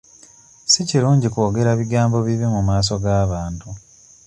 Si 0.71 0.81
kirungi 0.89 1.27
kwogera 1.33 1.71
bigambo 1.79 2.17
bibi 2.27 2.47
mu 2.55 2.61
maaso 2.67 2.93
g'abantu. 3.03 3.67